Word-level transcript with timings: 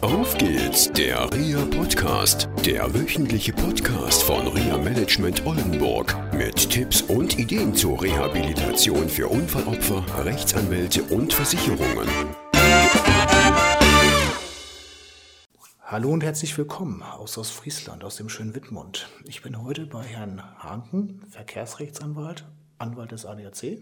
Auf 0.00 0.38
geht's, 0.38 0.92
der 0.92 1.28
RIA 1.32 1.64
Podcast, 1.64 2.48
der 2.64 2.94
wöchentliche 2.94 3.52
Podcast 3.52 4.22
von 4.22 4.46
RIA 4.46 4.78
Management 4.78 5.44
Oldenburg 5.44 6.14
mit 6.32 6.70
Tipps 6.70 7.02
und 7.02 7.36
Ideen 7.36 7.74
zur 7.74 8.00
Rehabilitation 8.00 9.08
für 9.08 9.26
Unfallopfer, 9.26 10.04
Rechtsanwälte 10.24 11.02
und 11.02 11.32
Versicherungen. 11.32 12.08
Hallo 15.82 16.10
und 16.10 16.22
herzlich 16.22 16.56
willkommen 16.56 17.02
aus 17.02 17.36
Ostfriesland, 17.36 18.04
aus 18.04 18.14
dem 18.14 18.28
schönen 18.28 18.54
Wittmund. 18.54 19.08
Ich 19.24 19.42
bin 19.42 19.60
heute 19.60 19.86
bei 19.86 20.04
Herrn 20.04 20.40
Hanken, 20.62 21.22
Verkehrsrechtsanwalt, 21.28 22.44
Anwalt 22.78 23.10
des 23.10 23.26
ADAC. 23.26 23.80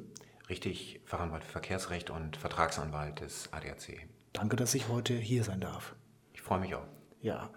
Richtig, 0.48 1.00
Fachanwalt 1.04 1.44
für 1.44 1.52
Verkehrsrecht 1.52 2.08
und 2.08 2.38
Vertragsanwalt 2.38 3.20
des 3.20 3.50
ADAC. 3.52 4.08
Danke, 4.32 4.56
dass 4.56 4.74
ich 4.74 4.88
heute 4.88 5.12
hier 5.14 5.44
sein 5.44 5.60
darf. 5.60 5.94
Freue 6.46 6.60
mich 6.60 6.76
auch. 6.76 6.86
Ja, 7.20 7.50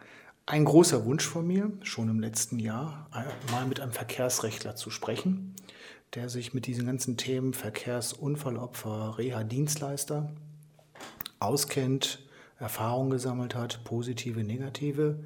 ein 0.48 0.66
großer 0.66 1.06
Wunsch 1.06 1.24
von 1.24 1.46
mir, 1.46 1.72
schon 1.84 2.10
im 2.10 2.20
letzten 2.20 2.58
Jahr, 2.58 3.08
mal 3.52 3.68
mit 3.68 3.80
einem 3.80 3.92
Verkehrsrechtler 3.92 4.76
zu 4.76 4.90
sprechen, 4.90 5.54
der 6.16 6.28
sich 6.28 6.56
mit 6.56 6.66
diesen 6.66 6.88
ganzen 6.88 7.16
Themen 7.16 7.54
Verkehrsunfallopfer, 7.54 9.20
Reha-Dienstleister 9.20 10.32
auskennt, 11.40 12.28
Erfahrungen 12.58 13.12
gesammelt 13.12 13.54
hat, 13.54 13.84
positive, 13.84 14.44
negative. 14.44 15.24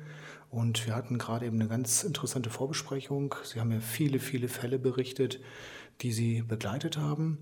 Und 0.49 0.85
wir 0.85 0.93
hatten 0.93 1.17
gerade 1.17 1.45
eben 1.45 1.55
eine 1.61 1.69
ganz 1.69 2.03
interessante 2.03 2.49
Vorbesprechung. 2.49 3.33
Sie 3.45 3.61
haben 3.61 3.69
mir 3.69 3.79
viele, 3.79 4.19
viele 4.19 4.49
Fälle 4.49 4.77
berichtet, 4.77 5.39
die 6.01 6.11
Sie 6.11 6.41
begleitet 6.41 6.97
haben. 6.97 7.37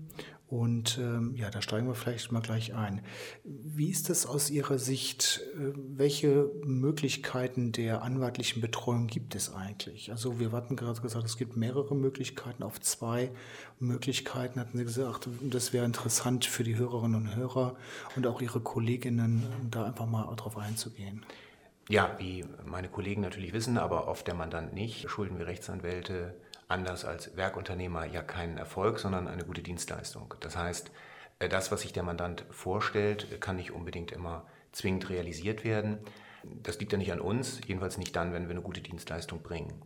Und 0.52 0.98
ähm, 0.98 1.34
ja, 1.34 1.48
da 1.48 1.62
steigen 1.62 1.86
wir 1.86 1.94
vielleicht 1.94 2.30
mal 2.30 2.42
gleich 2.42 2.74
ein. 2.74 3.00
Wie 3.42 3.88
ist 3.88 4.10
es 4.10 4.26
aus 4.26 4.50
Ihrer 4.50 4.78
Sicht? 4.78 5.40
Äh, 5.54 5.72
welche 5.74 6.50
Möglichkeiten 6.62 7.72
der 7.72 8.02
anwaltlichen 8.02 8.60
Betreuung 8.60 9.06
gibt 9.06 9.34
es 9.34 9.54
eigentlich? 9.54 10.10
Also 10.10 10.38
wir 10.38 10.52
hatten 10.52 10.76
gerade 10.76 11.00
gesagt, 11.00 11.24
es 11.24 11.38
gibt 11.38 11.56
mehrere 11.56 11.94
Möglichkeiten. 11.94 12.64
Auf 12.64 12.82
zwei 12.82 13.30
Möglichkeiten 13.80 14.60
hatten 14.60 14.76
Sie 14.76 14.84
gesagt, 14.84 15.26
das 15.40 15.72
wäre 15.72 15.86
interessant 15.86 16.44
für 16.44 16.64
die 16.64 16.76
Hörerinnen 16.76 17.14
und 17.16 17.34
Hörer 17.34 17.74
und 18.14 18.26
auch 18.26 18.42
Ihre 18.42 18.60
Kolleginnen, 18.60 19.46
da 19.70 19.86
einfach 19.86 20.06
mal 20.06 20.24
drauf 20.36 20.58
einzugehen. 20.58 21.24
Ja, 21.88 22.14
wie 22.18 22.44
meine 22.64 22.88
Kollegen 22.88 23.22
natürlich 23.22 23.52
wissen, 23.52 23.76
aber 23.76 24.08
oft 24.08 24.26
der 24.26 24.34
Mandant 24.34 24.72
nicht, 24.72 25.08
schulden 25.10 25.38
wir 25.38 25.46
Rechtsanwälte 25.46 26.34
anders 26.68 27.04
als 27.04 27.36
Werkunternehmer 27.36 28.06
ja 28.06 28.22
keinen 28.22 28.56
Erfolg, 28.56 28.98
sondern 28.98 29.28
eine 29.28 29.44
gute 29.44 29.62
Dienstleistung. 29.62 30.34
Das 30.40 30.56
heißt, 30.56 30.90
äh, 31.38 31.48
das, 31.48 31.70
was 31.70 31.82
sich 31.82 31.92
der 31.92 32.02
Mandant 32.02 32.44
vorstellt, 32.50 33.40
kann 33.40 33.56
nicht 33.56 33.72
unbedingt 33.72 34.12
immer 34.12 34.46
zwingend 34.70 35.10
realisiert 35.10 35.64
werden. 35.64 35.98
Das 36.44 36.78
liegt 36.80 36.92
ja 36.92 36.98
nicht 36.98 37.12
an 37.12 37.20
uns, 37.20 37.60
jedenfalls 37.66 37.98
nicht 37.98 38.16
dann, 38.16 38.32
wenn 38.32 38.44
wir 38.44 38.52
eine 38.52 38.62
gute 38.62 38.80
Dienstleistung 38.80 39.42
bringen. 39.42 39.82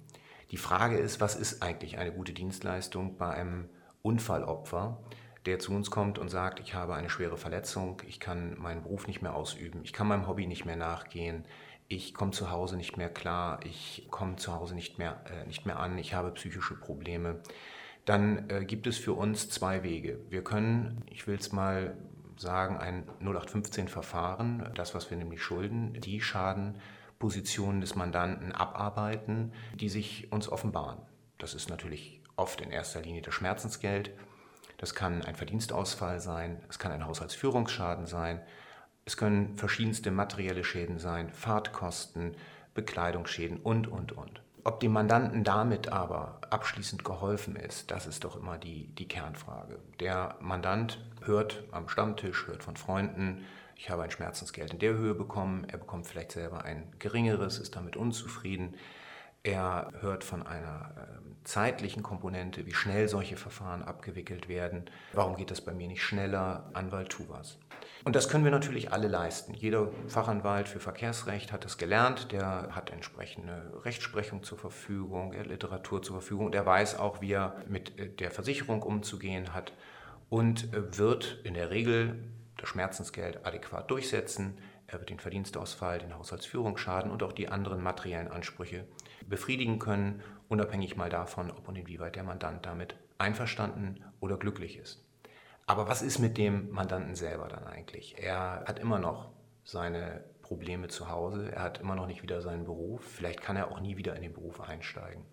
Die 0.52 0.56
Frage 0.56 0.96
ist, 0.96 1.20
was 1.20 1.34
ist 1.34 1.62
eigentlich 1.62 1.98
eine 1.98 2.12
gute 2.12 2.32
Dienstleistung 2.32 3.16
bei 3.16 3.30
einem 3.30 3.68
Unfallopfer, 4.02 5.02
der 5.44 5.58
zu 5.58 5.72
uns 5.72 5.90
kommt 5.90 6.18
und 6.18 6.28
sagt, 6.28 6.60
ich 6.60 6.74
habe 6.74 6.94
eine 6.94 7.10
schwere 7.10 7.36
Verletzung, 7.36 8.00
ich 8.06 8.20
kann 8.20 8.58
meinen 8.58 8.82
Beruf 8.82 9.06
nicht 9.06 9.22
mehr 9.22 9.34
ausüben, 9.34 9.80
ich 9.82 9.92
kann 9.92 10.06
meinem 10.06 10.28
Hobby 10.28 10.46
nicht 10.46 10.64
mehr 10.64 10.76
nachgehen, 10.76 11.44
ich 11.88 12.14
komme 12.14 12.32
zu 12.32 12.50
Hause 12.50 12.76
nicht 12.76 12.96
mehr 12.96 13.08
klar, 13.08 13.60
ich 13.64 14.06
komme 14.10 14.36
zu 14.36 14.52
Hause 14.52 14.74
nicht 14.74 14.98
mehr, 14.98 15.20
äh, 15.26 15.46
nicht 15.46 15.66
mehr 15.66 15.78
an, 15.78 15.98
ich 15.98 16.14
habe 16.14 16.30
psychische 16.32 16.74
Probleme, 16.74 17.40
dann 18.04 18.48
äh, 18.50 18.64
gibt 18.64 18.86
es 18.86 18.98
für 18.98 19.12
uns 19.12 19.50
zwei 19.50 19.82
Wege. 19.82 20.18
Wir 20.28 20.42
können, 20.42 21.04
ich 21.10 21.26
will 21.26 21.36
es 21.36 21.52
mal 21.52 21.96
sagen, 22.36 22.76
ein 22.76 23.08
0815-Verfahren, 23.22 24.70
das, 24.74 24.94
was 24.94 25.10
wir 25.10 25.16
nämlich 25.16 25.42
schulden, 25.42 25.94
die 26.00 26.20
Schadenpositionen 26.20 27.80
des 27.80 27.94
Mandanten 27.94 28.52
abarbeiten, 28.52 29.52
die 29.74 29.88
sich 29.88 30.32
uns 30.32 30.48
offenbaren. 30.48 30.98
Das 31.38 31.54
ist 31.54 31.70
natürlich 31.70 32.20
oft 32.36 32.60
in 32.60 32.70
erster 32.70 33.00
Linie 33.00 33.22
das 33.22 33.34
Schmerzensgeld. 33.34 34.12
Das 34.78 34.94
kann 34.94 35.22
ein 35.22 35.34
Verdienstausfall 35.34 36.20
sein, 36.20 36.60
es 36.68 36.78
kann 36.78 36.92
ein 36.92 37.06
Haushaltsführungsschaden 37.06 38.06
sein, 38.06 38.42
es 39.06 39.16
können 39.16 39.56
verschiedenste 39.56 40.10
materielle 40.10 40.64
Schäden 40.64 40.98
sein, 40.98 41.30
Fahrtkosten, 41.30 42.34
Bekleidungsschäden 42.74 43.58
und, 43.58 43.86
und, 43.86 44.12
und. 44.12 44.42
Ob 44.64 44.80
dem 44.80 44.92
Mandanten 44.92 45.44
damit 45.44 45.92
aber 45.92 46.40
abschließend 46.50 47.04
geholfen 47.04 47.54
ist, 47.54 47.92
das 47.92 48.08
ist 48.08 48.24
doch 48.24 48.36
immer 48.36 48.58
die, 48.58 48.88
die 48.96 49.06
Kernfrage. 49.06 49.78
Der 50.00 50.36
Mandant 50.40 50.98
hört 51.22 51.62
am 51.70 51.88
Stammtisch, 51.88 52.48
hört 52.48 52.64
von 52.64 52.76
Freunden, 52.76 53.44
ich 53.76 53.90
habe 53.90 54.02
ein 54.02 54.10
Schmerzensgeld 54.10 54.72
in 54.72 54.80
der 54.80 54.94
Höhe 54.94 55.14
bekommen, 55.14 55.66
er 55.68 55.78
bekommt 55.78 56.08
vielleicht 56.08 56.32
selber 56.32 56.64
ein 56.64 56.92
geringeres, 56.98 57.58
ist 57.58 57.76
damit 57.76 57.94
unzufrieden. 57.96 58.74
Er 59.46 59.92
hört 60.00 60.24
von 60.24 60.44
einer 60.44 60.90
äh, 60.96 61.44
zeitlichen 61.44 62.02
Komponente, 62.02 62.66
wie 62.66 62.74
schnell 62.74 63.06
solche 63.06 63.36
Verfahren 63.36 63.84
abgewickelt 63.84 64.48
werden. 64.48 64.86
Warum 65.12 65.36
geht 65.36 65.52
das 65.52 65.60
bei 65.60 65.72
mir 65.72 65.86
nicht 65.86 66.02
schneller? 66.02 66.68
Anwalt, 66.72 67.10
tu 67.10 67.28
was. 67.28 67.56
Und 68.02 68.16
das 68.16 68.28
können 68.28 68.42
wir 68.42 68.50
natürlich 68.50 68.92
alle 68.92 69.06
leisten. 69.06 69.54
Jeder 69.54 69.88
Fachanwalt 70.08 70.68
für 70.68 70.80
Verkehrsrecht 70.80 71.52
hat 71.52 71.64
das 71.64 71.78
gelernt, 71.78 72.32
der 72.32 72.70
hat 72.72 72.90
entsprechende 72.90 73.72
Rechtsprechung 73.84 74.42
zur 74.42 74.58
Verfügung, 74.58 75.32
Literatur 75.32 76.02
zur 76.02 76.16
Verfügung, 76.16 76.50
der 76.50 76.66
weiß 76.66 76.98
auch, 76.98 77.20
wie 77.20 77.30
er 77.30 77.54
mit 77.68 77.96
äh, 78.00 78.08
der 78.08 78.32
Versicherung 78.32 78.82
umzugehen 78.82 79.54
hat 79.54 79.72
und 80.28 80.74
äh, 80.74 80.98
wird 80.98 81.38
in 81.44 81.54
der 81.54 81.70
Regel 81.70 82.18
das 82.56 82.68
Schmerzensgeld 82.68 83.46
adäquat 83.46 83.92
durchsetzen. 83.92 84.58
Er 84.88 85.00
wird 85.00 85.10
den 85.10 85.18
Verdienstausfall, 85.18 85.98
den 85.98 86.14
Haushaltsführungsschaden 86.16 87.10
und 87.10 87.22
auch 87.22 87.32
die 87.32 87.48
anderen 87.48 87.82
materiellen 87.82 88.28
Ansprüche 88.28 88.86
befriedigen 89.26 89.78
können, 89.78 90.22
unabhängig 90.48 90.96
mal 90.96 91.10
davon, 91.10 91.50
ob 91.50 91.68
und 91.68 91.76
inwieweit 91.76 92.16
der 92.16 92.22
Mandant 92.22 92.64
damit 92.66 92.96
einverstanden 93.18 94.04
oder 94.20 94.36
glücklich 94.36 94.76
ist. 94.76 95.04
Aber 95.66 95.88
was 95.88 96.02
ist 96.02 96.20
mit 96.20 96.38
dem 96.38 96.70
Mandanten 96.70 97.16
selber 97.16 97.48
dann 97.48 97.64
eigentlich? 97.64 98.16
Er 98.18 98.64
hat 98.66 98.78
immer 98.78 99.00
noch 99.00 99.32
seine 99.64 100.24
Probleme 100.42 100.86
zu 100.86 101.10
Hause, 101.10 101.50
er 101.50 101.62
hat 101.62 101.78
immer 101.78 101.96
noch 101.96 102.06
nicht 102.06 102.22
wieder 102.22 102.40
seinen 102.40 102.64
Beruf, 102.64 103.02
vielleicht 103.02 103.42
kann 103.42 103.56
er 103.56 103.72
auch 103.72 103.80
nie 103.80 103.96
wieder 103.96 104.14
in 104.14 104.22
den 104.22 104.32
Beruf 104.32 104.60
einsteigen. 104.60 105.24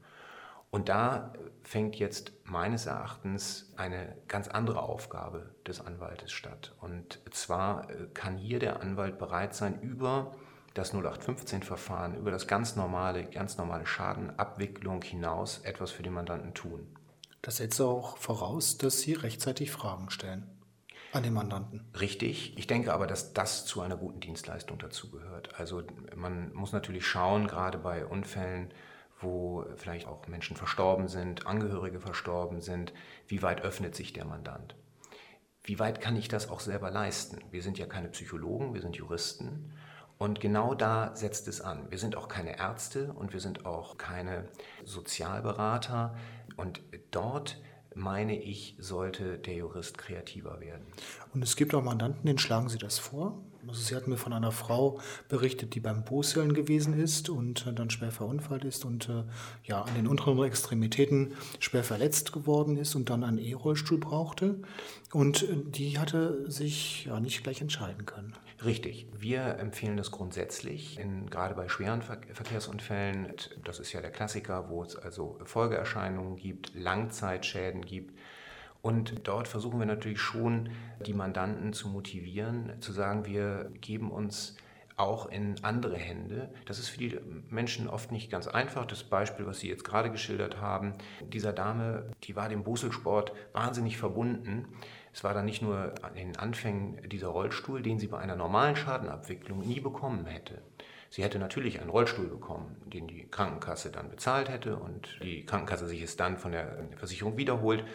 Und 0.73 0.89
da 0.89 1.31
fängt 1.61 1.97
jetzt 1.97 2.31
meines 2.45 2.87
Erachtens 2.87 3.71
eine 3.77 4.17
ganz 4.27 4.47
andere 4.47 4.81
Aufgabe 4.81 5.51
des 5.67 5.79
Anwaltes 5.79 6.31
statt. 6.31 6.73
Und 6.81 7.19
zwar 7.29 7.91
äh, 7.91 8.07
kann 8.15 8.37
hier 8.37 8.57
der 8.57 8.81
Anwalt 8.81 9.19
bereit 9.19 9.53
sein, 9.53 9.79
über 9.81 10.33
das 10.73 10.91
0815-Verfahren, 10.95 12.15
über 12.15 12.31
das 12.31 12.47
ganz 12.47 12.75
normale, 12.75 13.25
ganz 13.25 13.59
normale 13.59 13.85
Schadenabwicklung 13.85 15.03
hinaus 15.03 15.59
etwas 15.59 15.91
für 15.91 16.01
den 16.01 16.13
Mandanten 16.13 16.55
tun. 16.55 16.87
Das 17.43 17.57
setzt 17.57 17.79
auch 17.79 18.17
voraus, 18.17 18.79
dass 18.79 18.99
Sie 18.99 19.13
rechtzeitig 19.13 19.69
Fragen 19.69 20.09
stellen 20.09 20.49
an 21.11 21.21
den 21.21 21.33
Mandanten. 21.33 21.85
Richtig. 21.99 22.57
Ich 22.57 22.65
denke 22.65 22.91
aber, 22.95 23.05
dass 23.05 23.33
das 23.33 23.67
zu 23.67 23.81
einer 23.81 23.95
guten 23.95 24.21
Dienstleistung 24.21 24.79
dazugehört. 24.79 25.53
Also 25.59 25.83
man 26.15 26.51
muss 26.53 26.71
natürlich 26.71 27.05
schauen, 27.05 27.45
gerade 27.45 27.77
bei 27.77 28.07
Unfällen, 28.07 28.73
wo 29.23 29.65
vielleicht 29.75 30.07
auch 30.07 30.27
Menschen 30.27 30.55
verstorben 30.55 31.07
sind, 31.07 31.47
Angehörige 31.47 31.99
verstorben 31.99 32.61
sind, 32.61 32.93
wie 33.27 33.41
weit 33.41 33.61
öffnet 33.61 33.95
sich 33.95 34.13
der 34.13 34.25
Mandant? 34.25 34.75
Wie 35.63 35.79
weit 35.79 36.01
kann 36.01 36.15
ich 36.15 36.27
das 36.27 36.49
auch 36.49 36.59
selber 36.59 36.91
leisten? 36.91 37.39
Wir 37.51 37.63
sind 37.63 37.77
ja 37.77 37.85
keine 37.85 38.09
Psychologen, 38.09 38.73
wir 38.73 38.81
sind 38.81 38.97
Juristen. 38.97 39.71
Und 40.17 40.39
genau 40.39 40.75
da 40.75 41.15
setzt 41.15 41.47
es 41.47 41.61
an. 41.61 41.89
Wir 41.89 41.97
sind 41.97 42.15
auch 42.15 42.27
keine 42.27 42.57
Ärzte 42.57 43.13
und 43.13 43.33
wir 43.33 43.39
sind 43.39 43.65
auch 43.65 43.97
keine 43.97 44.49
Sozialberater. 44.85 46.15
Und 46.57 46.81
dort 47.11 47.61
meine 47.95 48.37
ich, 48.41 48.75
sollte 48.79 49.37
der 49.37 49.55
Jurist 49.55 49.97
kreativer 49.97 50.59
werden. 50.59 50.85
Und 51.33 51.43
es 51.43 51.55
gibt 51.55 51.73
auch 51.73 51.83
Mandanten, 51.83 52.25
denen 52.25 52.39
schlagen 52.39 52.69
Sie 52.69 52.77
das 52.77 52.99
vor. 52.99 53.41
Also 53.67 53.81
Sie 53.81 53.95
hatten 53.95 54.09
mir 54.09 54.17
von 54.17 54.33
einer 54.33 54.51
Frau 54.51 54.99
berichtet, 55.29 55.75
die 55.75 55.79
beim 55.79 56.03
Boseln 56.03 56.53
gewesen 56.53 56.93
ist 56.99 57.29
und 57.29 57.65
dann 57.75 57.89
schwer 57.89 58.11
verunfallt 58.11 58.65
ist 58.65 58.85
und 58.85 59.09
äh, 59.09 59.23
ja 59.63 59.81
an 59.81 59.93
den 59.95 60.07
unteren 60.07 60.41
Extremitäten 60.43 61.33
schwer 61.59 61.83
verletzt 61.83 62.33
geworden 62.33 62.77
ist 62.77 62.95
und 62.95 63.09
dann 63.09 63.23
einen 63.23 63.37
E-Rollstuhl 63.37 63.99
brauchte. 63.99 64.61
Und 65.11 65.43
äh, 65.43 65.55
die 65.65 65.99
hatte 65.99 66.49
sich 66.51 67.05
ja 67.05 67.19
nicht 67.19 67.43
gleich 67.43 67.61
entscheiden 67.61 68.05
können. 68.05 68.33
Richtig. 68.63 69.07
Wir 69.17 69.57
empfehlen 69.59 69.97
das 69.97 70.11
grundsätzlich, 70.11 70.97
in, 70.99 71.29
gerade 71.29 71.53
bei 71.55 71.67
schweren 71.67 72.01
Ver 72.01 72.19
Verkehrsunfällen. 72.33 73.33
Das 73.63 73.79
ist 73.79 73.91
ja 73.93 74.01
der 74.01 74.11
Klassiker, 74.11 74.69
wo 74.69 74.83
es 74.83 74.95
also 74.95 75.37
Folgeerscheinungen 75.43 76.37
gibt, 76.37 76.73
Langzeitschäden 76.75 77.83
gibt. 77.83 78.17
Und 78.83 79.25
dort 79.29 79.47
versuchen 79.47 79.79
wir 79.79 79.85
natürlich 79.85 80.19
schon, 80.19 80.69
die 81.05 81.13
Mandanten 81.13 81.71
zu 81.71 81.87
motivieren, 81.87 82.73
zu 82.81 82.91
sagen, 82.91 83.25
wir 83.25 83.71
geben 83.79 84.11
uns 84.11 84.57
auch 84.97 85.27
in 85.27 85.55
andere 85.63 85.95
Hände. 85.95 86.49
Das 86.65 86.79
ist 86.79 86.89
für 86.89 86.97
die 86.97 87.17
Menschen 87.49 87.87
oft 87.87 88.11
nicht 88.11 88.29
ganz 88.29 88.49
einfach. 88.49 88.85
Das 88.85 89.05
Beispiel, 89.05 89.45
was 89.45 89.61
Sie 89.61 89.69
jetzt 89.69 89.85
gerade 89.85 90.11
geschildert 90.11 90.59
haben, 90.59 90.95
dieser 91.21 91.53
Dame, 91.53 92.11
die 92.25 92.35
war 92.35 92.49
dem 92.49 92.63
Boselsport 92.63 93.31
wahnsinnig 93.53 93.97
verbunden. 93.97 94.67
Es 95.13 95.23
war 95.23 95.33
dann 95.33 95.45
nicht 95.45 95.61
nur 95.61 95.93
an 96.01 96.15
den 96.15 96.35
Anfängen 96.35 97.07
dieser 97.07 97.29
Rollstuhl, 97.29 97.81
den 97.81 97.99
sie 97.99 98.07
bei 98.07 98.19
einer 98.19 98.35
normalen 98.35 98.75
Schadenabwicklung 98.75 99.59
nie 99.59 99.79
bekommen 99.79 100.25
hätte. 100.25 100.61
Sie 101.09 101.23
hätte 101.23 101.37
natürlich 101.39 101.79
einen 101.79 101.91
Rollstuhl 101.91 102.27
bekommen, 102.27 102.75
den 102.87 103.07
die 103.07 103.27
Krankenkasse 103.29 103.91
dann 103.91 104.09
bezahlt 104.09 104.49
hätte 104.49 104.75
und 104.75 105.19
die 105.23 105.45
Krankenkasse 105.45 105.87
sich 105.87 106.01
es 106.01 106.17
dann 106.17 106.37
von 106.37 106.51
der 106.51 106.85
Versicherung 106.97 107.37
wiederholt. 107.37 107.85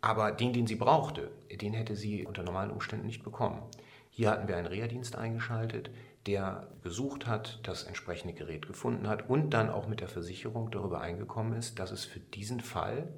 Aber 0.00 0.32
den, 0.32 0.52
den 0.52 0.66
sie 0.66 0.76
brauchte, 0.76 1.30
den 1.50 1.74
hätte 1.74 1.96
sie 1.96 2.26
unter 2.26 2.42
normalen 2.42 2.70
Umständen 2.70 3.06
nicht 3.06 3.22
bekommen. 3.22 3.62
Hier 4.10 4.30
hatten 4.30 4.48
wir 4.48 4.56
einen 4.56 4.66
Reha-Dienst 4.66 5.16
eingeschaltet, 5.16 5.90
der 6.26 6.68
gesucht 6.82 7.26
hat, 7.26 7.60
das 7.62 7.84
entsprechende 7.84 8.34
Gerät 8.34 8.66
gefunden 8.66 9.08
hat 9.08 9.28
und 9.28 9.50
dann 9.50 9.70
auch 9.70 9.86
mit 9.86 10.00
der 10.00 10.08
Versicherung 10.08 10.70
darüber 10.70 11.00
eingekommen 11.00 11.54
ist, 11.54 11.78
dass 11.78 11.90
es 11.90 12.04
für 12.04 12.20
diesen 12.20 12.60
Fall 12.60 13.08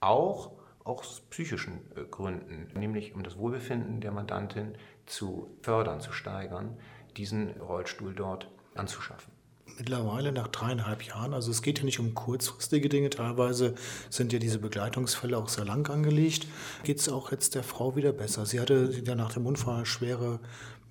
auch 0.00 0.52
aus 0.84 1.22
psychischen 1.30 1.80
äh, 1.96 2.04
Gründen, 2.04 2.68
nämlich 2.78 3.14
um 3.14 3.24
das 3.24 3.36
Wohlbefinden 3.36 4.00
der 4.00 4.12
Mandantin 4.12 4.76
zu 5.04 5.56
fördern, 5.62 6.00
zu 6.00 6.12
steigern, 6.12 6.78
diesen 7.16 7.60
Rollstuhl 7.60 8.14
dort 8.14 8.48
anzuschaffen. 8.74 9.35
Mittlerweile 9.78 10.32
nach 10.32 10.48
dreieinhalb 10.48 11.02
Jahren, 11.02 11.34
also 11.34 11.50
es 11.50 11.60
geht 11.60 11.78
ja 11.78 11.84
nicht 11.84 12.00
um 12.00 12.14
kurzfristige 12.14 12.88
Dinge, 12.88 13.10
teilweise 13.10 13.74
sind 14.08 14.32
ja 14.32 14.38
diese 14.38 14.58
Begleitungsfälle 14.58 15.36
auch 15.36 15.48
sehr 15.48 15.64
lang 15.64 15.88
angelegt, 15.90 16.46
geht 16.82 16.98
es 16.98 17.08
auch 17.08 17.30
jetzt 17.30 17.54
der 17.54 17.62
Frau 17.62 17.94
wieder 17.94 18.12
besser. 18.12 18.46
Sie 18.46 18.60
hatte 18.60 18.90
ja 19.04 19.14
nach 19.14 19.34
dem 19.34 19.44
Unfall 19.44 19.84
schwere 19.84 20.40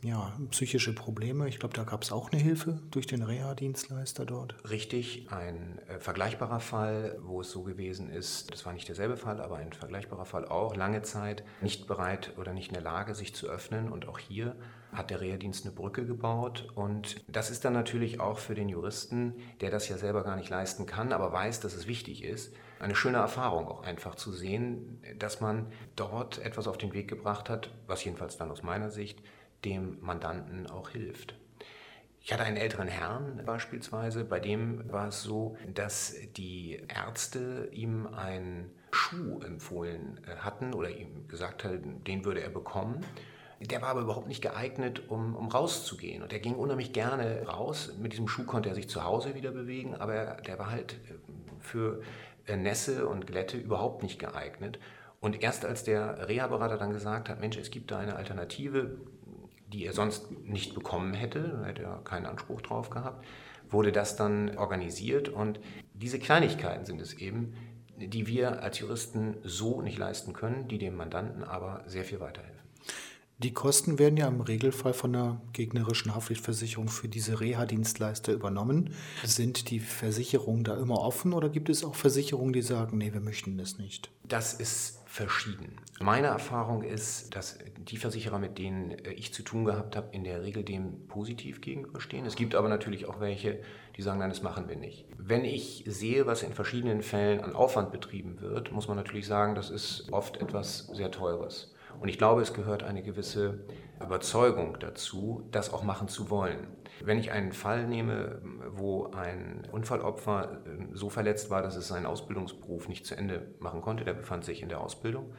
ja, 0.06 0.34
psychische 0.52 0.94
Probleme. 0.94 1.48
Ich 1.50 1.58
glaube, 1.58 1.74
da 1.74 1.84
gab 1.84 2.04
es 2.04 2.12
auch 2.12 2.32
eine 2.32 2.40
Hilfe 2.40 2.80
durch 2.92 3.08
den 3.08 3.24
Reha-Dienstleister 3.24 4.26
dort. 4.26 4.56
Richtig, 4.70 5.28
ein 5.32 5.80
äh, 5.88 6.00
vergleichbarer 6.00 6.60
Fall, 6.60 7.18
wo 7.24 7.42
es 7.42 7.50
so 7.50 7.64
gewesen 7.64 8.12
ist, 8.12 8.52
das 8.52 8.66
war 8.66 8.74
nicht 8.74 8.88
derselbe 8.88 9.18
Fall, 9.18 9.42
aber 9.42 9.58
ein 9.58 9.74
vergleichbarer 9.74 10.26
Fall 10.26 10.46
auch, 10.48 10.76
lange 10.76 11.02
Zeit 11.02 11.44
nicht 11.62 11.88
bereit 11.88 12.34
oder 12.38 12.54
nicht 12.54 12.68
in 12.68 12.76
der 12.76 12.84
Lage, 12.84 13.16
sich 13.16 13.34
zu 13.34 13.48
öffnen. 13.48 13.92
Und 13.92 14.08
auch 14.08 14.20
hier 14.20 14.56
hat 14.96 15.10
der 15.10 15.22
Reha-Dienst 15.22 15.66
eine 15.66 15.76
Brücke 15.76 16.06
gebaut. 16.06 16.68
Und 16.76 17.24
das 17.28 17.50
ist 17.50 17.66
dann 17.66 17.74
natürlich 17.74 18.20
auch 18.20 18.38
für 18.38 18.56
den 18.56 18.70
Juristen, 18.70 19.36
der 19.62 19.72
das 19.72 19.88
ja 19.90 19.98
selber 19.98 20.24
gar 20.24 20.36
nicht 20.36 20.50
leisten 20.50 20.86
kann, 20.86 21.14
aber 21.14 21.32
weiß, 21.32 21.60
dass 21.60 21.74
es 21.74 21.88
wichtig 21.88 22.24
ist, 22.24 22.54
eine 22.80 22.96
schöne 22.96 23.18
Erfahrung 23.18 23.68
auch 23.68 23.84
einfach 23.84 24.16
zu 24.16 24.32
sehen, 24.32 25.02
dass 25.18 25.42
man 25.42 25.72
dort 25.96 26.40
etwas 26.40 26.68
auf 26.68 26.78
den 26.78 26.94
Weg 26.94 27.08
gebracht 27.08 27.50
hat, 27.50 27.72
was 27.88 28.04
jedenfalls 28.04 28.38
dann 28.38 28.52
aus 28.52 28.64
meiner 28.64 28.92
Sicht 28.92 29.22
dem 29.64 29.98
Mandanten 30.02 30.68
auch 30.68 30.90
hilft. 30.90 31.36
Ich 32.22 32.34
hatte 32.34 32.44
einen 32.44 32.58
älteren 32.58 32.88
Herrn 32.88 33.44
beispielsweise, 33.46 34.26
bei 34.26 34.40
dem 34.40 34.92
war 34.92 35.10
es 35.10 35.22
so, 35.22 35.58
dass 35.72 36.16
die 36.36 36.82
Ärzte 36.88 37.70
ihm 37.72 38.08
einen 38.08 38.72
Schuh 38.90 39.42
empfohlen 39.42 40.20
äh, 40.26 40.38
hatten 40.38 40.74
oder 40.74 40.90
ihm 40.90 41.28
gesagt 41.28 41.64
hatten, 41.64 42.04
den 42.04 42.26
würde 42.26 42.42
er 42.42 42.50
bekommen. 42.50 43.06
Der 43.60 43.82
war 43.82 43.90
aber 43.90 44.02
überhaupt 44.02 44.28
nicht 44.28 44.42
geeignet, 44.42 45.10
um, 45.10 45.36
um 45.36 45.48
rauszugehen. 45.48 46.22
Und 46.22 46.34
er 46.34 46.40
ging 46.40 46.56
unheimlich 46.56 46.94
gerne 46.94 47.48
raus. 47.48 47.94
Mit 48.00 48.12
diesem 48.12 48.28
Schuh 48.28 48.44
konnte 48.44 48.70
er 48.70 48.76
sich 48.76 48.90
zu 48.90 49.04
Hause 49.04 49.36
wieder 49.36 49.52
bewegen, 49.52 49.96
aber 49.96 50.38
der 50.46 50.60
war 50.60 50.72
halt 50.72 50.94
äh, 50.94 51.14
für 51.60 52.02
äh, 52.48 52.58
Nässe 52.58 53.08
und 53.08 53.28
Glätte 53.28 53.58
überhaupt 53.58 54.04
nicht 54.04 54.20
geeignet. 54.20 54.80
Und 55.22 55.42
erst 55.42 55.66
als 55.66 55.84
der 55.84 56.28
Reha-Berater 56.28 56.78
dann 56.78 56.92
gesagt 56.92 57.30
hat, 57.30 57.40
Mensch, 57.40 57.58
es 57.58 57.72
gibt 57.72 57.92
da 57.92 57.98
eine 57.98 58.16
Alternative, 58.16 58.98
die 59.68 59.86
er 59.86 59.94
sonst 59.94 60.32
nicht 60.32 60.76
bekommen 60.76 61.14
hätte, 61.14 61.58
da 61.62 61.66
hätte 61.66 61.84
er 61.84 62.02
keinen 62.04 62.26
Anspruch 62.26 62.62
drauf 62.62 62.90
gehabt, 62.90 63.26
wurde 63.70 63.92
das 63.92 64.16
dann 64.16 64.58
organisiert 64.58 65.30
und 65.30 65.60
diese 65.94 66.20
Kleinigkeiten 66.20 66.86
sind 66.86 67.02
es 67.02 67.14
eben, 67.14 67.56
die 67.98 68.28
wir 68.28 68.62
als 68.62 68.80
Juristen 68.80 69.38
so 69.44 69.82
nicht 69.82 69.98
leisten 69.98 70.34
können, 70.34 70.68
die 70.68 70.78
dem 70.78 70.96
Mandanten 70.96 71.44
aber 71.44 71.84
sehr 71.88 72.04
viel 72.04 72.20
weiterhelfen. 72.20 72.65
Die 73.38 73.54
Kosten 73.54 74.00
werden 74.00 74.16
ja 74.16 74.30
im 74.30 74.40
Regelfall 74.40 74.94
von 74.94 75.12
der 75.12 75.42
gegnerischen 75.52 76.16
Haftpflichtversicherung 76.16 76.88
für 76.88 77.10
diese 77.10 77.42
Reha-Dienstleister 77.42 78.32
übernommen. 78.32 78.94
Sind 79.26 79.70
die 79.72 79.82
Versicherungen 79.82 80.64
da 80.64 80.78
immer 80.78 81.00
offen 81.00 81.34
oder 81.34 81.50
gibt 81.50 81.70
es 81.70 81.84
auch 81.84 81.96
Versicherungen, 81.96 82.54
die 82.54 82.62
sagen, 82.62 82.98
nee, 82.98 83.12
wir 83.12 83.20
möchten 83.20 83.58
das 83.58 83.78
nicht? 83.78 84.10
Das 84.24 84.54
ist 84.54 85.02
verschieden. 85.06 85.82
Meine 86.00 86.28
Erfahrung 86.28 86.82
ist, 86.84 87.36
dass 87.36 87.60
die 87.78 87.98
Versicherer, 87.98 88.40
mit 88.40 88.58
denen 88.58 88.92
äh, 88.92 89.12
ich 89.12 89.34
zu 89.34 89.44
tun 89.44 89.66
gehabt 89.66 89.98
habe, 89.98 90.10
in 90.14 90.24
der 90.24 90.44
Regel 90.44 90.64
dem 90.64 91.08
positiv 91.08 91.60
gegenüberstehen. 91.60 92.26
Es 92.26 92.36
gibt 92.36 92.56
aber 92.56 92.70
natürlich 92.70 93.06
auch 93.06 93.20
welche, 93.20 93.60
die 93.98 94.02
sagen, 94.02 94.20
nein, 94.20 94.30
das 94.30 94.44
machen 94.44 94.70
wir 94.70 94.78
nicht. 94.78 95.06
Wenn 95.18 95.44
ich 95.44 95.84
sehe, 95.88 96.26
was 96.26 96.42
in 96.42 96.54
verschiedenen 96.54 97.02
Fällen 97.02 97.42
an 97.42 97.54
Aufwand 97.54 97.92
betrieben 97.92 98.40
wird, 98.40 98.72
muss 98.72 98.88
man 98.88 98.98
natürlich 98.98 99.28
sagen, 99.28 99.56
das 99.56 99.70
ist 99.70 100.12
oft 100.12 100.38
etwas 100.38 100.88
sehr 100.88 101.12
Teures. 101.12 101.75
Und 102.00 102.10
ich 102.10 102.18
glaube, 102.18 102.42
es 102.42 102.54
gehört 102.54 102.84
eine 102.84 103.04
gewisse 103.04 103.66
Überzeugung 104.02 104.78
dazu, 104.80 105.48
das 105.52 105.74
auch 105.74 105.84
machen 105.84 106.08
zu 106.08 106.30
wollen. 106.30 106.68
Wenn 107.04 107.18
ich 107.18 107.32
einen 107.32 107.52
Fall 107.52 107.88
nehme, 107.88 108.42
wo 108.70 109.12
ein 109.12 109.68
Unfallopfer 109.72 110.62
äh, 110.66 110.86
so 110.94 111.10
verletzt 111.10 111.50
war, 111.50 111.62
dass 111.62 111.76
es 111.76 111.88
seinen 111.88 112.06
Ausbildungsberuf 112.06 112.88
nicht 112.88 113.06
zu 113.06 113.16
Ende 113.16 113.54
machen 113.60 113.82
konnte, 113.82 114.06
der 114.06 114.14
befand 114.14 114.46
sich 114.46 114.62
in 114.62 114.70
der 114.70 114.82
Ausbildung, 114.82 115.34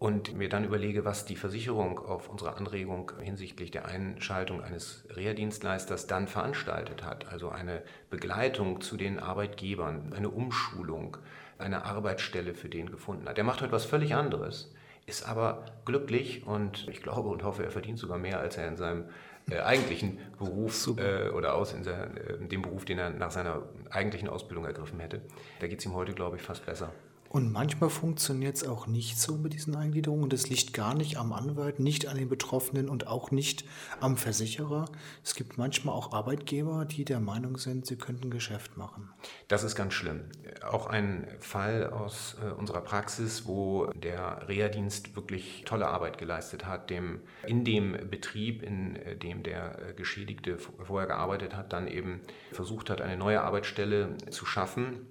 und 0.00 0.34
mir 0.34 0.48
dann 0.48 0.64
überlege, 0.64 1.04
was 1.04 1.26
die 1.26 1.36
Versicherung 1.36 1.98
auf 1.98 2.30
unsere 2.30 2.56
Anregung 2.56 3.12
hinsichtlich 3.20 3.70
der 3.70 3.84
Einschaltung 3.84 4.62
eines 4.62 5.06
Reha-Dienstleisters 5.10 6.06
dann 6.06 6.26
veranstaltet 6.26 7.04
hat, 7.04 7.30
also 7.30 7.50
eine 7.50 7.82
Begleitung 8.08 8.80
zu 8.80 8.96
den 8.96 9.20
Arbeitgebern, 9.20 10.14
eine 10.14 10.30
Umschulung, 10.30 11.18
eine 11.58 11.84
Arbeitsstelle 11.84 12.54
für 12.54 12.70
den 12.70 12.90
gefunden 12.90 13.28
hat. 13.28 13.36
Der 13.36 13.44
macht 13.44 13.60
heute 13.60 13.72
was 13.72 13.84
völlig 13.84 14.14
anderes, 14.14 14.72
ist 15.10 15.28
aber 15.28 15.66
glücklich 15.84 16.46
und 16.46 16.88
ich 16.88 17.02
glaube 17.02 17.28
und 17.28 17.42
hoffe, 17.42 17.64
er 17.64 17.70
verdient 17.70 17.98
sogar 17.98 18.16
mehr, 18.16 18.40
als 18.40 18.56
er 18.56 18.68
in 18.68 18.76
seinem 18.76 19.04
äh, 19.50 19.58
eigentlichen 19.58 20.18
Beruf 20.38 20.88
äh, 20.96 21.28
oder 21.30 21.54
aus 21.54 21.72
in, 21.72 21.84
seiner, 21.84 22.08
in, 22.38 22.48
dem 22.48 22.62
Beruf, 22.62 22.84
den 22.84 22.98
er 22.98 23.10
nach 23.10 23.30
seiner 23.30 23.62
eigentlichen 23.90 24.28
Ausbildung 24.28 24.64
ergriffen 24.64 25.00
hätte. 25.00 25.20
Da 25.58 25.66
geht 25.66 25.80
es 25.80 25.86
ihm 25.86 25.94
heute, 25.94 26.12
glaube 26.12 26.36
ich, 26.36 26.42
fast 26.42 26.64
besser. 26.64 26.92
Und 27.30 27.52
manchmal 27.52 27.90
funktioniert 27.90 28.56
es 28.56 28.66
auch 28.66 28.88
nicht 28.88 29.20
so 29.20 29.38
mit 29.38 29.52
diesen 29.52 29.76
Eingliederungen. 29.76 30.24
Und 30.24 30.32
es 30.32 30.50
liegt 30.50 30.74
gar 30.74 30.96
nicht 30.96 31.16
am 31.16 31.32
Anwalt, 31.32 31.78
nicht 31.78 32.08
an 32.08 32.16
den 32.16 32.28
Betroffenen 32.28 32.88
und 32.88 33.06
auch 33.06 33.30
nicht 33.30 33.64
am 34.00 34.16
Versicherer. 34.16 34.86
Es 35.22 35.36
gibt 35.36 35.56
manchmal 35.56 35.94
auch 35.94 36.12
Arbeitgeber, 36.12 36.84
die 36.86 37.04
der 37.04 37.20
Meinung 37.20 37.56
sind, 37.56 37.86
sie 37.86 37.94
könnten 37.94 38.30
Geschäft 38.30 38.76
machen. 38.76 39.10
Das 39.46 39.62
ist 39.62 39.76
ganz 39.76 39.94
schlimm. 39.94 40.22
Auch 40.68 40.88
ein 40.88 41.28
Fall 41.38 41.90
aus 41.90 42.36
äh, 42.44 42.50
unserer 42.50 42.80
Praxis, 42.80 43.46
wo 43.46 43.86
der 43.94 44.48
Reha-Dienst 44.48 45.14
wirklich 45.14 45.62
tolle 45.66 45.86
Arbeit 45.86 46.18
geleistet 46.18 46.66
hat, 46.66 46.90
dem 46.90 47.20
in 47.46 47.64
dem 47.64 48.10
Betrieb, 48.10 48.60
in 48.60 48.96
äh, 48.96 49.16
dem 49.16 49.44
der 49.44 49.90
äh, 49.90 49.94
Geschädigte 49.94 50.58
vorher 50.58 51.06
gearbeitet 51.06 51.54
hat, 51.54 51.72
dann 51.72 51.86
eben 51.86 52.22
versucht 52.50 52.90
hat, 52.90 53.00
eine 53.00 53.16
neue 53.16 53.40
Arbeitsstelle 53.40 54.16
zu 54.30 54.46
schaffen 54.46 55.06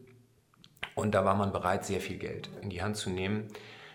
und 1.00 1.12
da 1.16 1.26
war 1.26 1.36
man 1.36 1.52
bereit, 1.52 1.86
sehr 1.86 2.02
viel 2.02 2.18
Geld 2.18 2.50
in 2.62 2.70
die 2.70 2.82
Hand 2.82 2.98
zu 2.98 3.10
nehmen. 3.10 3.48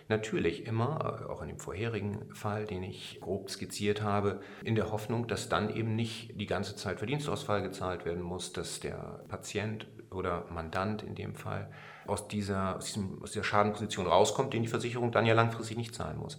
Natürlich 0.08 0.66
immer, 0.66 1.22
äh, 1.22 1.32
auch 1.32 1.40
in 1.40 1.48
dem 1.48 1.58
vorherigen 1.58 2.34
Fall, 2.34 2.66
den 2.66 2.82
ich 2.82 3.20
grob 3.20 3.50
skizziert 3.50 4.02
habe, 4.02 4.40
in 4.62 4.74
der 4.74 4.92
Hoffnung, 4.92 5.28
dass 5.28 5.48
dann 5.48 5.74
eben 5.74 5.96
nicht 5.96 6.38
die 6.38 6.46
ganze 6.46 6.76
Zeit 6.76 6.98
Verdienstausfall 6.98 7.62
gezahlt 7.62 8.04
werden 8.04 8.22
muss, 8.22 8.52
dass 8.52 8.80
der 8.80 9.24
Patient 9.28 9.86
oder 10.10 10.44
Mandant 10.50 11.02
in 11.02 11.14
dem 11.14 11.34
Fall 11.34 11.70
aus 12.06 12.28
dieser, 12.28 12.76
aus, 12.76 12.86
diesem, 12.86 13.22
aus 13.22 13.32
dieser 13.32 13.44
Schadenposition 13.44 14.06
rauskommt, 14.06 14.52
den 14.52 14.62
die 14.62 14.68
Versicherung 14.68 15.10
dann 15.10 15.24
ja 15.24 15.34
langfristig 15.34 15.78
nicht 15.78 15.94
zahlen 15.94 16.18
muss. 16.18 16.38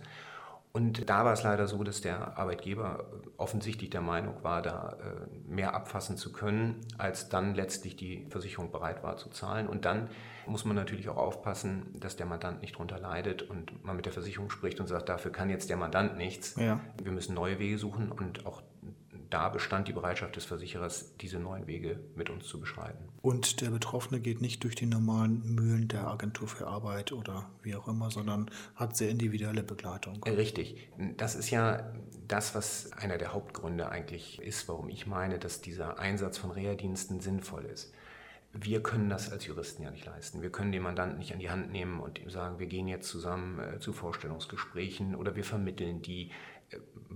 Und 0.75 1.09
da 1.09 1.23
war 1.23 1.31
es 1.31 1.41
leider 1.41 1.67
so, 1.67 1.85
dass 1.85 2.01
der 2.01 2.37
Arbeitgeber 2.37 3.05
offensichtlich 3.37 3.91
der 3.91 4.01
Meinung 4.01 4.43
war, 4.43 4.61
da 4.61 4.97
äh, 4.99 5.49
mehr 5.49 5.73
abfassen 5.73 6.17
zu 6.17 6.33
können, 6.33 6.81
als 6.97 7.29
dann 7.29 7.55
letztlich 7.55 7.95
die 7.95 8.25
Versicherung 8.29 8.71
bereit 8.71 9.01
war 9.01 9.15
zu 9.15 9.29
zahlen. 9.29 9.67
Und 9.69 9.85
dann 9.85 10.09
muss 10.45 10.65
man 10.65 10.75
natürlich 10.75 11.07
auch 11.07 11.15
aufpassen, 11.15 11.95
dass 12.01 12.17
der 12.17 12.25
Mandant 12.25 12.59
nicht 12.61 12.75
darunter 12.75 12.99
leidet 12.99 13.41
und 13.41 13.85
man 13.85 13.95
mit 13.95 14.05
der 14.05 14.11
Versicherung 14.11 14.49
spricht 14.49 14.81
und 14.81 14.87
sagt, 14.87 15.07
dafür 15.07 15.31
kann 15.31 15.49
jetzt 15.49 15.69
der 15.69 15.77
Mandant 15.77 16.17
nichts. 16.17 16.57
Ja. 16.57 16.81
Wir 17.01 17.13
müssen 17.13 17.35
neue 17.35 17.57
Wege 17.57 17.77
suchen 17.77 18.11
und 18.11 18.45
auch 18.45 18.61
da 19.35 19.49
bestand 19.49 19.89
die 19.89 19.91
Bereitschaft 19.91 20.37
des 20.37 20.45
Versicherers, 20.45 21.17
diese 21.17 21.39
neuen 21.39 21.67
Wege 21.67 21.99
mit 22.15 22.29
uns 22.29 22.47
zu 22.47 22.57
beschreiten. 22.57 23.03
Und 23.21 23.59
der 23.59 23.69
Betroffene 23.69 24.21
geht 24.21 24.39
nicht 24.39 24.63
durch 24.63 24.75
die 24.75 24.85
normalen 24.85 25.43
Mühlen 25.53 25.89
der 25.89 26.07
Agentur 26.07 26.47
für 26.47 26.67
Arbeit 26.67 27.11
oder 27.11 27.49
wie 27.61 27.75
auch 27.75 27.89
immer, 27.89 28.09
sondern 28.09 28.49
hat 28.75 28.95
sehr 28.95 29.09
individuelle 29.09 29.61
Begleitung. 29.61 30.23
Richtig. 30.23 30.87
Das 31.17 31.35
ist 31.35 31.49
ja 31.49 31.91
das, 32.25 32.55
was 32.55 32.93
einer 32.93 33.17
der 33.17 33.33
Hauptgründe 33.33 33.89
eigentlich 33.89 34.41
ist, 34.41 34.69
warum 34.69 34.87
ich 34.87 35.05
meine, 35.05 35.37
dass 35.37 35.59
dieser 35.59 35.99
Einsatz 35.99 36.37
von 36.37 36.51
Reha-Diensten 36.51 37.19
sinnvoll 37.19 37.65
ist. 37.65 37.93
Wir 38.53 38.81
können 38.81 39.09
das 39.09 39.33
als 39.33 39.45
Juristen 39.45 39.83
ja 39.83 39.91
nicht 39.91 40.05
leisten. 40.05 40.41
Wir 40.41 40.49
können 40.49 40.71
den 40.71 40.83
Mandanten 40.83 41.17
nicht 41.17 41.33
an 41.33 41.39
die 41.39 41.49
Hand 41.49 41.73
nehmen 41.73 41.99
und 41.99 42.19
ihm 42.19 42.29
sagen, 42.29 42.57
wir 42.57 42.67
gehen 42.67 42.87
jetzt 42.87 43.09
zusammen 43.09 43.59
äh, 43.59 43.79
zu 43.79 43.91
Vorstellungsgesprächen 43.91 45.13
oder 45.13 45.35
wir 45.35 45.43
vermitteln 45.43 46.01
die 46.01 46.31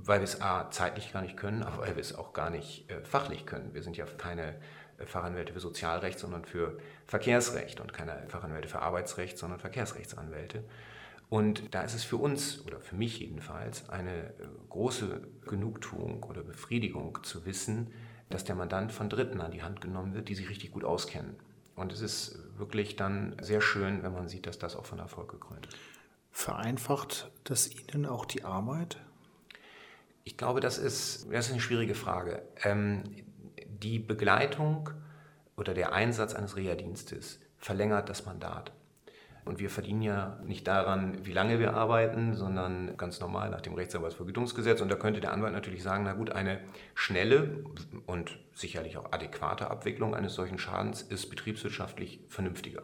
weil 0.05 0.19
wir 0.19 0.25
es 0.25 0.41
A, 0.41 0.69
zeitlich 0.71 1.13
gar 1.13 1.21
nicht 1.21 1.37
können, 1.37 1.63
aber 1.63 1.79
weil 1.79 1.95
wir 1.95 2.01
es 2.01 2.15
auch 2.15 2.33
gar 2.33 2.49
nicht 2.49 2.89
äh, 2.89 3.01
fachlich 3.03 3.45
können. 3.45 3.73
Wir 3.73 3.83
sind 3.83 3.97
ja 3.97 4.05
keine 4.05 4.55
äh, 4.97 5.05
Fachanwälte 5.05 5.53
für 5.53 5.59
Sozialrecht, 5.59 6.19
sondern 6.19 6.45
für 6.45 6.77
Verkehrsrecht 7.05 7.79
und 7.79 7.93
keine 7.93 8.27
Fachanwälte 8.27 8.67
für 8.67 8.81
Arbeitsrecht, 8.81 9.37
sondern 9.37 9.59
Verkehrsrechtsanwälte. 9.59 10.63
Und 11.29 11.75
da 11.75 11.83
ist 11.83 11.93
es 11.93 12.03
für 12.03 12.17
uns 12.17 12.65
oder 12.65 12.79
für 12.79 12.95
mich 12.95 13.19
jedenfalls 13.19 13.87
eine 13.89 14.29
äh, 14.29 14.33
große 14.69 15.21
Genugtuung 15.47 16.23
oder 16.23 16.41
Befriedigung 16.41 17.23
zu 17.23 17.45
wissen, 17.45 17.91
dass 18.29 18.43
der 18.43 18.55
Mandant 18.55 18.91
von 18.91 19.09
Dritten 19.09 19.41
an 19.41 19.51
die 19.51 19.63
Hand 19.63 19.81
genommen 19.81 20.13
wird, 20.13 20.29
die 20.29 20.35
sich 20.35 20.49
richtig 20.49 20.71
gut 20.71 20.83
auskennen. 20.83 21.35
Und 21.75 21.93
es 21.93 22.01
ist 22.01 22.39
wirklich 22.57 22.95
dann 22.95 23.35
sehr 23.41 23.61
schön, 23.61 24.03
wenn 24.03 24.13
man 24.13 24.27
sieht, 24.27 24.45
dass 24.47 24.59
das 24.59 24.75
auch 24.75 24.85
von 24.85 24.99
Erfolg 24.99 25.31
gekrönt 25.31 25.67
ist. 25.67 25.77
Vereinfacht 26.31 27.31
das 27.43 27.69
Ihnen 27.69 28.05
auch 28.05 28.25
die 28.25 28.43
Arbeit? 28.43 28.97
Ich 30.29 30.37
glaube, 30.37 30.59
das 30.59 30.77
ist, 30.77 31.25
das 31.31 31.47
ist 31.47 31.53
eine 31.53 31.59
schwierige 31.59 31.95
Frage. 31.95 32.43
Ähm, 32.63 33.01
die 33.65 33.97
Begleitung 33.97 34.91
oder 35.57 35.73
der 35.73 35.91
Einsatz 35.91 36.35
eines 36.35 36.55
Reha-Dienstes 36.55 37.39
verlängert 37.57 38.09
das 38.09 38.27
Mandat. 38.27 38.71
Und 39.43 39.57
wir 39.57 39.71
verdienen 39.71 40.03
ja 40.03 40.39
nicht 40.45 40.67
daran, 40.67 41.25
wie 41.25 41.33
lange 41.33 41.57
wir 41.57 41.73
arbeiten, 41.73 42.35
sondern 42.35 42.95
ganz 42.95 43.19
normal 43.19 43.49
nach 43.49 43.61
dem 43.61 43.73
Rechtsanwaltsvergütungsgesetz. 43.73 44.81
Und 44.81 44.89
da 44.89 44.95
könnte 44.97 45.19
der 45.19 45.33
Anwalt 45.33 45.53
natürlich 45.53 45.81
sagen, 45.81 46.03
na 46.03 46.13
gut, 46.13 46.29
eine 46.29 46.59
schnelle 46.93 47.63
und 48.05 48.37
sicherlich 48.53 48.97
auch 48.97 49.11
adäquate 49.11 49.71
Abwicklung 49.71 50.13
eines 50.13 50.35
solchen 50.35 50.59
Schadens 50.59 51.01
ist 51.01 51.31
betriebswirtschaftlich 51.31 52.19
vernünftiger. 52.27 52.83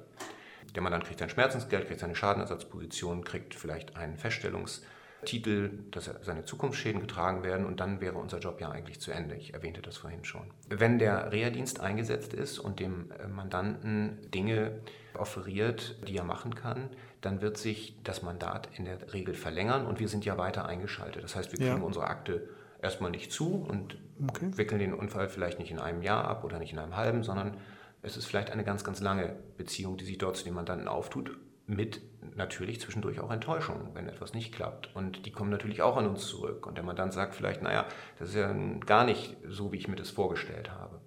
Der 0.73 0.81
Mandant 0.81 1.05
kriegt 1.05 1.19
sein 1.19 1.29
Schmerzensgeld, 1.29 1.85
kriegt 1.85 1.99
seine 1.99 2.15
Schadenersatzposition, 2.15 3.23
kriegt 3.23 3.53
vielleicht 3.53 3.95
einen 3.95 4.17
Feststellungs- 4.17 4.81
Titel, 5.25 5.71
dass 5.91 6.09
seine 6.21 6.45
Zukunftsschäden 6.45 7.01
getragen 7.01 7.43
werden 7.43 7.65
und 7.65 7.79
dann 7.79 8.01
wäre 8.01 8.15
unser 8.15 8.39
Job 8.39 8.61
ja 8.61 8.69
eigentlich 8.69 8.99
zu 8.99 9.11
Ende. 9.11 9.35
Ich 9.35 9.53
erwähnte 9.53 9.81
das 9.81 9.97
vorhin 9.97 10.23
schon. 10.23 10.43
Wenn 10.69 10.99
der 10.99 11.31
Reha-Dienst 11.31 11.79
eingesetzt 11.79 12.33
ist 12.33 12.59
und 12.59 12.79
dem 12.79 13.11
äh, 13.11 13.27
Mandanten 13.27 14.29
Dinge 14.31 14.79
offeriert, 15.15 15.97
die 16.07 16.17
er 16.17 16.23
machen 16.23 16.55
kann, 16.55 16.89
dann 17.21 17.41
wird 17.41 17.57
sich 17.57 17.95
das 18.03 18.21
Mandat 18.21 18.69
in 18.77 18.85
der 18.85 19.13
Regel 19.13 19.33
verlängern 19.33 19.85
und 19.85 19.99
wir 19.99 20.07
sind 20.07 20.25
ja 20.25 20.37
weiter 20.37 20.65
eingeschaltet. 20.65 21.23
Das 21.23 21.35
heißt, 21.35 21.51
wir 21.51 21.59
kriegen 21.59 21.79
ja. 21.79 21.83
unsere 21.83 22.07
Akte 22.07 22.49
erstmal 22.81 23.11
nicht 23.11 23.31
zu 23.31 23.55
und 23.55 23.97
okay. 24.27 24.51
wickeln 24.55 24.79
den 24.79 24.93
Unfall 24.93 25.27
vielleicht 25.27 25.59
nicht 25.59 25.71
in 25.71 25.79
einem 25.79 26.01
Jahr 26.01 26.25
ab 26.27 26.43
oder 26.43 26.59
nicht 26.59 26.71
in 26.71 26.79
einem 26.79 26.95
halben, 26.95 27.23
sondern 27.23 27.57
es 28.03 28.17
ist 28.17 28.25
vielleicht 28.25 28.51
eine 28.51 28.63
ganz, 28.63 28.83
ganz 28.83 29.01
lange 29.01 29.35
Beziehung, 29.57 29.97
die 29.97 30.05
sich 30.05 30.17
dort 30.17 30.37
zu 30.37 30.43
dem 30.43 30.53
Mandanten 30.53 30.87
auftut 30.87 31.35
mit 31.67 32.01
natürlich 32.35 32.79
zwischendurch 32.81 33.19
auch 33.19 33.31
Enttäuschungen, 33.31 33.93
wenn 33.93 34.07
etwas 34.07 34.33
nicht 34.33 34.53
klappt. 34.53 34.95
Und 34.95 35.25
die 35.25 35.31
kommen 35.31 35.49
natürlich 35.49 35.81
auch 35.81 35.97
an 35.97 36.07
uns 36.07 36.27
zurück. 36.27 36.67
Und 36.67 36.75
der 36.75 36.83
Mandant 36.83 37.13
sagt 37.13 37.35
vielleicht, 37.35 37.61
naja, 37.61 37.85
das 38.19 38.29
ist 38.29 38.35
ja 38.35 38.53
gar 38.85 39.05
nicht 39.05 39.37
so, 39.47 39.71
wie 39.71 39.77
ich 39.77 39.87
mir 39.87 39.95
das 39.95 40.09
vorgestellt 40.09 40.71
habe. 40.71 41.01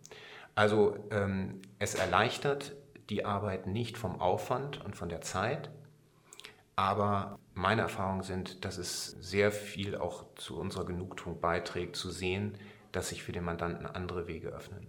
Also 0.55 0.97
ähm, 1.11 1.61
es 1.79 1.95
erleichtert 1.95 2.73
die 3.11 3.25
Arbeit 3.25 3.67
nicht 3.67 3.97
vom 3.97 4.21
Aufwand 4.21 4.85
und 4.85 4.97
von 4.97 5.09
der 5.09 5.21
Zeit, 5.21 5.71
aber 6.77 7.39
meine 7.55 7.83
Erfahrungen 7.83 8.23
sind, 8.23 8.65
dass 8.65 8.79
es 8.79 9.17
sehr 9.21 9.51
viel 9.51 9.97
auch 9.97 10.35
zu 10.35 10.59
unserer 10.59 10.85
Genugtuung 10.85 11.41
beiträgt, 11.41 11.97
zu 11.97 12.11
sehen, 12.11 12.57
dass 12.93 13.09
sich 13.09 13.23
für 13.23 13.33
den 13.33 13.45
Mandanten 13.45 13.87
andere 13.87 14.27
Wege 14.27 14.49
öffnen, 14.49 14.87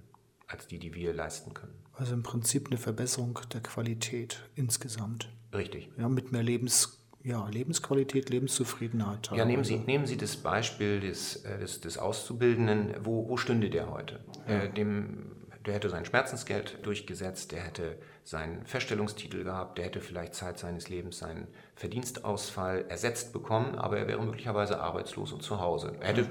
als 0.49 0.67
die, 0.67 0.79
die 0.79 0.93
wir 0.93 1.13
leisten 1.13 1.53
können. 1.53 1.73
Also 1.93 2.13
im 2.13 2.23
Prinzip 2.23 2.67
eine 2.67 2.77
Verbesserung 2.77 3.39
der 3.53 3.61
Qualität 3.61 4.41
insgesamt. 4.55 5.29
Richtig. 5.53 5.89
Ja, 5.97 6.09
mit 6.09 6.31
mehr 6.31 6.43
Lebens, 6.43 7.05
ja, 7.23 7.47
Lebensqualität, 7.47 8.29
Lebenszufriedenheit. 8.29 9.29
Ja, 9.35 9.45
nehmen 9.45 9.63
Sie, 9.63 9.77
nehmen 9.77 10.07
Sie 10.07 10.17
das 10.17 10.37
Beispiel 10.37 10.99
des, 10.99 11.37
äh, 11.45 11.59
des, 11.59 11.81
des 11.81 11.97
Auszubildenden. 11.97 12.95
Wo, 13.03 13.29
wo 13.29 13.37
stünde 13.37 13.69
der 13.69 13.91
heute? 13.91 14.19
Ja. 14.47 14.63
Äh, 14.63 14.73
dem, 14.73 15.31
der 15.65 15.75
hätte 15.75 15.89
sein 15.89 16.05
Schmerzensgeld 16.05 16.79
durchgesetzt, 16.83 17.51
der 17.51 17.61
hätte 17.61 17.97
seinen 18.23 18.65
Feststellungstitel 18.65 19.43
gehabt, 19.43 19.77
der 19.77 19.85
hätte 19.85 20.01
vielleicht 20.01 20.33
Zeit 20.33 20.57
seines 20.57 20.89
Lebens 20.89 21.19
seinen 21.19 21.47
Verdienstausfall 21.75 22.85
ersetzt 22.89 23.33
bekommen, 23.33 23.75
aber 23.75 23.99
er 23.99 24.07
wäre 24.07 24.23
möglicherweise 24.23 24.79
arbeitslos 24.79 25.31
und 25.31 25.43
zu 25.43 25.59
Hause. 25.59 25.95
Er 25.99 26.07
hätte 26.07 26.29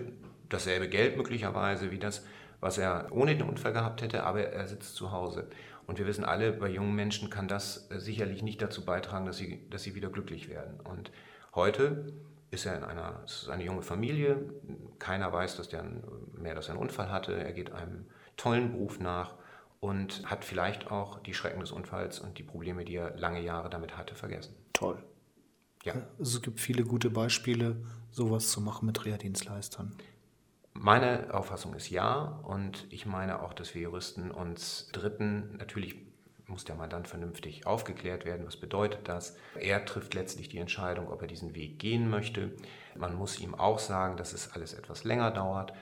dasselbe 0.48 0.88
Geld 0.88 1.16
möglicherweise 1.16 1.90
wie 1.90 1.98
das, 1.98 2.24
was 2.60 2.78
er 2.78 3.08
ohne 3.10 3.36
den 3.36 3.48
Unfall 3.48 3.72
gehabt 3.72 4.02
hätte, 4.02 4.24
aber 4.24 4.42
er 4.42 4.66
sitzt 4.66 4.96
zu 4.96 5.12
Hause. 5.12 5.48
Und 5.86 5.98
wir 5.98 6.06
wissen 6.06 6.24
alle, 6.24 6.52
bei 6.52 6.68
jungen 6.68 6.94
Menschen 6.94 7.30
kann 7.30 7.48
das 7.48 7.90
äh, 7.90 7.98
sicherlich 7.98 8.42
nicht 8.42 8.60
dazu 8.60 8.84
beitragen, 8.84 9.24
dass 9.26 9.38
sie, 9.38 9.68
dass 9.70 9.82
sie 9.82 9.94
wieder 9.94 10.10
glücklich 10.10 10.48
werden. 10.48 10.80
Und 10.80 11.10
heute 11.54 12.12
ist 12.50 12.66
er 12.66 12.76
in 12.76 12.84
einer, 12.84 13.22
es 13.24 13.42
ist 13.42 13.48
eine 13.48 13.64
junge 13.64 13.82
Familie, 13.82 14.52
keiner 14.98 15.32
weiß, 15.32 15.56
dass 15.56 15.68
der 15.68 15.84
mehr, 16.32 16.54
dass 16.54 16.68
er 16.68 16.74
einen 16.74 16.82
Unfall 16.82 17.10
hatte, 17.10 17.32
er 17.32 17.52
geht 17.52 17.72
einem 17.72 18.06
tollen 18.36 18.72
Beruf 18.72 19.00
nach 19.00 19.34
und 19.80 20.28
hat 20.28 20.44
vielleicht 20.44 20.90
auch 20.90 21.20
die 21.20 21.34
Schrecken 21.34 21.60
des 21.60 21.72
Unfalls 21.72 22.20
und 22.20 22.38
die 22.38 22.42
Probleme, 22.42 22.84
die 22.84 22.96
er 22.96 23.16
lange 23.16 23.40
Jahre 23.40 23.70
damit 23.70 23.96
hatte, 23.96 24.14
vergessen. 24.14 24.54
Toll. 24.72 25.02
Ja. 25.84 25.94
Also 26.18 26.38
es 26.38 26.42
gibt 26.42 26.60
viele 26.60 26.84
gute 26.84 27.10
Beispiele, 27.10 27.76
sowas 28.10 28.50
zu 28.50 28.60
machen 28.60 28.86
mit 28.86 29.04
Reha-Dienstleistern. 29.04 29.94
Meine 30.80 31.34
Auffassung 31.34 31.74
ist 31.74 31.90
ja 31.90 32.40
und 32.44 32.86
ich 32.90 33.04
meine 33.04 33.42
auch, 33.42 33.52
dass 33.52 33.74
wir 33.74 33.82
Juristen 33.82 34.30
uns 34.30 34.88
Dritten, 34.92 35.56
natürlich 35.58 35.96
muss 36.46 36.64
der 36.64 36.76
Mandant 36.76 37.08
vernünftig 37.08 37.66
aufgeklärt 37.66 38.24
werden, 38.24 38.46
was 38.46 38.56
bedeutet 38.56 39.08
das. 39.08 39.36
Er 39.58 39.84
trifft 39.84 40.14
letztlich 40.14 40.48
die 40.48 40.58
Entscheidung, 40.58 41.08
ob 41.08 41.20
er 41.20 41.26
diesen 41.26 41.56
Weg 41.56 41.80
gehen 41.80 42.08
möchte. 42.08 42.52
Man 42.94 43.16
muss 43.16 43.40
ihm 43.40 43.56
auch 43.56 43.80
sagen, 43.80 44.16
dass 44.16 44.32
es 44.32 44.52
alles 44.52 44.72
etwas 44.72 45.02
länger 45.02 45.32
dauert 45.32 45.72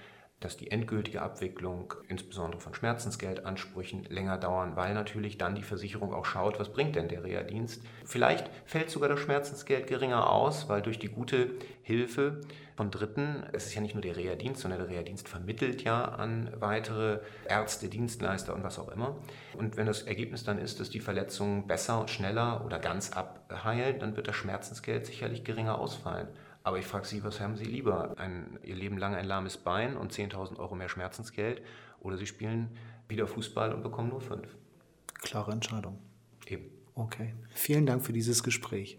dass 0.40 0.56
die 0.56 0.70
endgültige 0.70 1.22
Abwicklung, 1.22 1.94
insbesondere 2.08 2.60
von 2.60 2.74
Schmerzensgeldansprüchen, 2.74 4.04
länger 4.04 4.36
dauern, 4.36 4.76
weil 4.76 4.92
natürlich 4.92 5.38
dann 5.38 5.54
die 5.54 5.62
Versicherung 5.62 6.12
auch 6.12 6.26
schaut, 6.26 6.60
was 6.60 6.72
bringt 6.72 6.94
denn 6.94 7.08
der 7.08 7.24
Reha-Dienst. 7.24 7.82
Vielleicht 8.04 8.50
fällt 8.66 8.90
sogar 8.90 9.08
das 9.08 9.20
Schmerzensgeld 9.20 9.86
geringer 9.86 10.30
aus, 10.30 10.68
weil 10.68 10.82
durch 10.82 10.98
die 10.98 11.08
gute 11.08 11.52
Hilfe 11.82 12.42
von 12.76 12.90
Dritten, 12.90 13.44
es 13.52 13.66
ist 13.66 13.74
ja 13.74 13.80
nicht 13.80 13.94
nur 13.94 14.02
der 14.02 14.16
Reha-Dienst, 14.16 14.60
sondern 14.60 14.80
der 14.80 14.90
Reha-Dienst 14.90 15.26
vermittelt 15.26 15.82
ja 15.82 16.04
an 16.04 16.52
weitere 16.58 17.20
Ärzte, 17.48 17.88
Dienstleister 17.88 18.54
und 18.54 18.62
was 18.62 18.78
auch 18.78 18.88
immer. 18.88 19.16
Und 19.56 19.78
wenn 19.78 19.86
das 19.86 20.02
Ergebnis 20.02 20.44
dann 20.44 20.58
ist, 20.58 20.78
dass 20.80 20.90
die 20.90 21.00
Verletzungen 21.00 21.66
besser, 21.66 22.06
schneller 22.08 22.62
oder 22.66 22.78
ganz 22.78 23.12
abheilen, 23.12 23.98
dann 23.98 24.16
wird 24.16 24.28
das 24.28 24.36
Schmerzensgeld 24.36 25.06
sicherlich 25.06 25.44
geringer 25.44 25.78
ausfallen. 25.78 26.28
Aber 26.66 26.80
ich 26.80 26.86
frage 26.86 27.06
Sie, 27.06 27.22
was 27.22 27.38
haben 27.38 27.54
Sie 27.54 27.64
lieber? 27.64 28.18
Ein, 28.18 28.58
Ihr 28.64 28.74
Leben 28.74 28.98
lang 28.98 29.14
ein 29.14 29.24
lahmes 29.24 29.56
Bein 29.56 29.96
und 29.96 30.12
10.000 30.12 30.58
Euro 30.58 30.74
mehr 30.74 30.88
Schmerzensgeld 30.88 31.62
oder 32.00 32.16
Sie 32.16 32.26
spielen 32.26 32.76
wieder 33.08 33.28
Fußball 33.28 33.72
und 33.72 33.84
bekommen 33.84 34.08
nur 34.08 34.20
fünf? 34.20 34.48
Klare 35.22 35.52
Entscheidung. 35.52 36.00
Eben. 36.48 36.64
Okay. 36.96 37.34
Vielen 37.50 37.86
Dank 37.86 38.04
für 38.04 38.12
dieses 38.12 38.42
Gespräch. 38.42 38.98